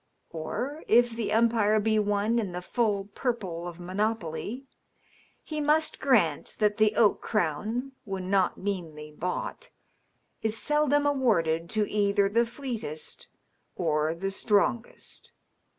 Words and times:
Or, 0.31 0.83
if 0.87 1.11
the 1.11 1.31
umpire 1.31 1.79
be 1.79 1.99
one 1.99 2.39
in 2.39 2.53
the 2.53 2.61
full 2.63 3.05
purple 3.13 3.67
of 3.67 3.79
monopoly, 3.79 4.65
he 5.43 5.61
must 5.61 5.99
grant 5.99 6.55
that 6.57 6.77
the 6.77 6.95
oak 6.95 7.21
crown, 7.21 7.91
when 8.03 8.27
not 8.31 8.57
meanly 8.57 9.11
bought, 9.11 9.69
is 10.41 10.57
seldom 10.57 11.05
awarded 11.05 11.69
to 11.77 11.87
either 11.87 12.29
the 12.29 12.47
fleetest 12.47 13.27
or 13.75 14.15
the 14.15 14.31
strongest. 14.31 15.33